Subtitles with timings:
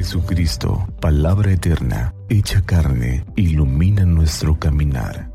[0.00, 5.30] Jesucristo, palabra eterna, hecha carne, ilumina nuestro caminar.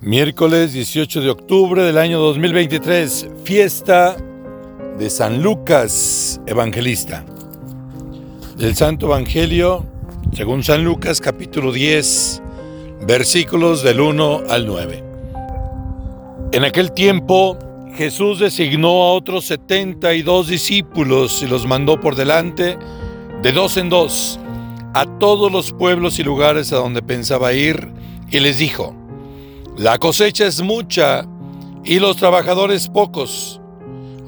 [0.00, 4.16] Miércoles 18 de octubre del año 2023, fiesta
[4.98, 7.24] de San Lucas Evangelista.
[8.56, 9.95] Del Santo Evangelio
[10.36, 12.42] según San Lucas capítulo 10,
[13.06, 15.02] versículos del 1 al 9.
[16.52, 17.58] En aquel tiempo
[17.94, 22.76] Jesús designó a otros 72 discípulos y los mandó por delante
[23.40, 24.38] de dos en dos
[24.92, 27.88] a todos los pueblos y lugares a donde pensaba ir
[28.30, 28.94] y les dijo,
[29.78, 31.26] la cosecha es mucha
[31.82, 33.58] y los trabajadores pocos.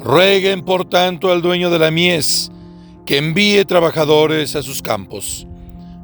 [0.01, 2.51] Rueguen por tanto al dueño de la mies
[3.04, 5.46] que envíe trabajadores a sus campos.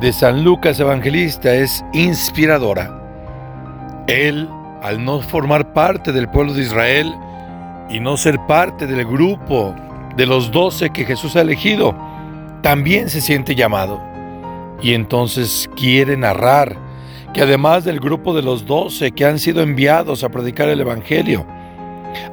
[0.00, 4.04] de San Lucas Evangelista es inspiradora.
[4.06, 4.48] Él,
[4.80, 7.12] al no formar parte del pueblo de Israel
[7.90, 9.74] y no ser parte del grupo
[10.16, 11.96] de los doce que Jesús ha elegido,
[12.62, 14.00] también se siente llamado.
[14.80, 16.76] Y entonces quiere narrar
[17.34, 21.44] que además del grupo de los doce que han sido enviados a predicar el Evangelio,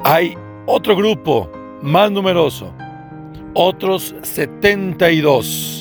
[0.04, 1.50] hay otro grupo
[1.82, 2.72] más numeroso,
[3.54, 5.75] otros 72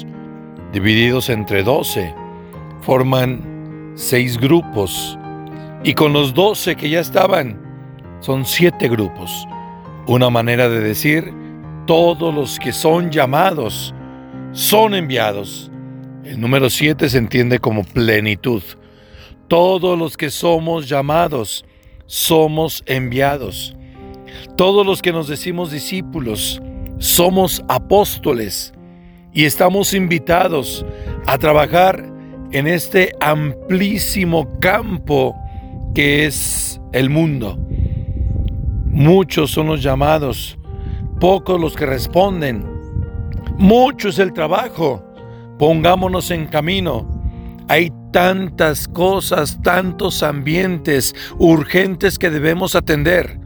[0.76, 2.14] divididos entre doce,
[2.82, 5.18] forman seis grupos.
[5.86, 7.58] Y con los doce que ya estaban,
[8.20, 9.48] son siete grupos.
[10.06, 11.34] Una manera de decir,
[11.88, 13.96] todos los que son llamados
[14.52, 15.72] son enviados.
[16.26, 18.62] El número siete se entiende como plenitud.
[19.48, 21.64] Todos los que somos llamados
[22.06, 23.78] somos enviados.
[24.58, 26.62] Todos los que nos decimos discípulos
[26.98, 28.75] somos apóstoles
[29.36, 30.86] y estamos invitados
[31.28, 32.04] a trabajar
[32.52, 35.36] en este amplísimo campo
[35.94, 37.60] que es el mundo.
[38.86, 40.58] Muchos son los llamados,
[41.20, 42.66] pocos los que responden.
[43.58, 45.04] Mucho es el trabajo.
[45.60, 47.06] Pongámonos en camino.
[47.68, 53.38] Hay tantas cosas, tantos ambientes urgentes que debemos atender.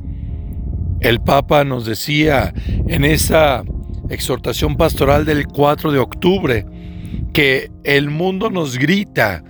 [1.00, 3.64] El Papa nos decía en esa
[4.10, 6.66] exhortación pastoral del 4 de octubre,
[7.34, 9.44] que el mundo nos grita,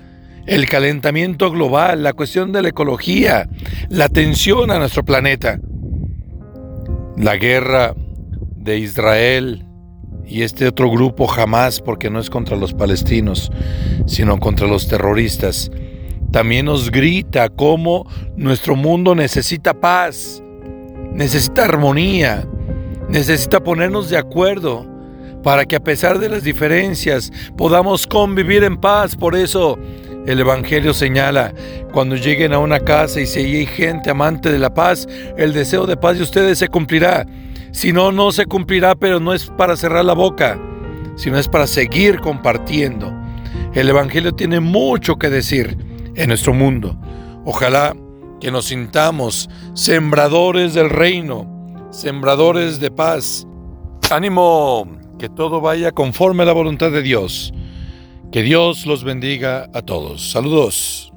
[0.46, 3.48] el calentamiento global, la cuestión de la ecología,
[3.90, 5.60] la tensión a nuestro planeta,
[7.18, 7.94] la guerra
[8.56, 9.66] de Israel
[10.26, 13.52] y este otro grupo jamás, porque no es contra los palestinos,
[14.06, 15.72] sino contra los terroristas,
[16.32, 20.44] también nos grita cómo nuestro mundo necesita paz,
[21.12, 22.48] necesita armonía,
[23.10, 24.86] necesita ponernos de acuerdo
[25.44, 29.16] para que a pesar de las diferencias podamos convivir en paz.
[29.16, 29.78] Por eso
[30.26, 31.54] el Evangelio señala,
[31.92, 35.86] cuando lleguen a una casa y si hay gente amante de la paz, el deseo
[35.86, 37.26] de paz de ustedes se cumplirá.
[37.72, 40.60] Si no, no se cumplirá, pero no es para cerrar la boca,
[41.16, 43.14] sino es para seguir compartiendo.
[43.74, 45.78] El Evangelio tiene mucho que decir
[46.16, 46.98] en nuestro mundo.
[47.46, 47.96] Ojalá
[48.40, 51.59] que nos sintamos sembradores del reino
[51.92, 53.48] sembradores de paz.
[54.12, 54.88] Ánimo,
[55.18, 57.54] que todo vaya conforme a la voluntad de Dios.
[58.32, 60.32] Que Dios los bendiga a todos.
[60.32, 61.12] Saludos.